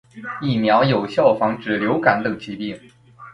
[0.41, 2.75] 疫苗有效防止流感等疾病。